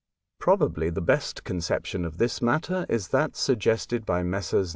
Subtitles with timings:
[0.23, 4.69] *" Probably the best conception of this matter is that suggested by Messrs.